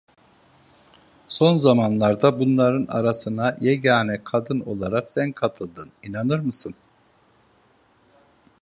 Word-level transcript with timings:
Son 1.27 1.57
zamanlarda 1.57 2.39
bunların 2.39 2.85
arasına 2.89 3.55
yegâne 3.61 4.23
kadın 4.23 4.59
olarak 4.59 5.09
sen 5.11 5.31
katıldın 5.31 5.91
inanır 6.03 6.39
mısın? 6.39 6.75